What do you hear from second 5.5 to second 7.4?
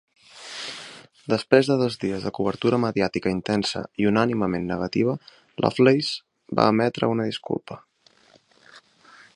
Lovelace va emetre una